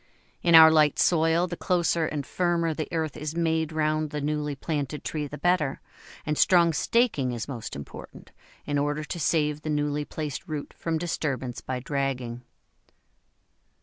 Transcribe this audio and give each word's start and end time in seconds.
In 0.41 0.55
our 0.55 0.71
light 0.71 0.97
soil, 0.97 1.45
the 1.45 1.55
closer 1.55 2.07
and 2.07 2.25
firmer 2.25 2.73
the 2.73 2.87
earth 2.91 3.15
is 3.15 3.35
made 3.35 3.71
round 3.71 4.09
the 4.09 4.19
newly 4.19 4.55
planted 4.55 5.03
tree 5.03 5.27
the 5.27 5.37
better, 5.37 5.79
and 6.25 6.39
strong 6.39 6.73
staking 6.73 7.33
is 7.33 7.47
most 7.47 7.75
important, 7.75 8.31
in 8.65 8.79
order 8.79 9.03
to 9.03 9.19
save 9.19 9.61
the 9.61 9.69
newly 9.69 10.03
placed 10.03 10.47
root 10.47 10.73
from 10.73 10.97
disturbance 10.97 11.61
by 11.61 11.79
dragging. 11.79 12.41